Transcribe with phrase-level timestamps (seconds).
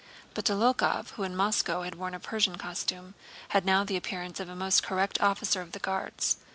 [0.33, 3.13] But Dólokhov, who in Moscow had worn a Persian costume,
[3.49, 6.37] had now the appearance of a most correct officer of the Guards.